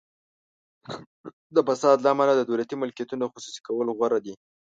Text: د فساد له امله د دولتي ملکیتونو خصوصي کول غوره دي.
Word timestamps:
د 1.55 1.57
فساد 1.67 1.97
له 2.01 2.09
امله 2.13 2.33
د 2.35 2.41
دولتي 2.49 2.75
ملکیتونو 2.81 3.31
خصوصي 3.33 3.61
کول 3.67 3.87
غوره 3.97 4.19
دي. 4.25 4.33